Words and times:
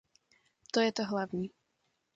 To 0.73 0.79
je 0.81 0.91
to 0.91 1.03
hlavní. 1.05 1.49